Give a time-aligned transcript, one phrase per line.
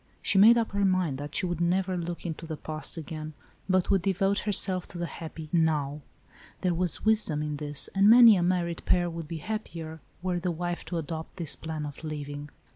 [0.23, 3.33] She made up her mind that she would never look into the past again,
[3.69, 6.01] but would devote herself to the happy" now."
[6.61, 10.49] There was wisdom in this, and many a married pair would be happier, were the
[10.49, 12.49] wife to adopt this plan of living.